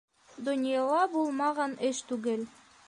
[0.47, 2.47] Донъяла булмаған эш түгел.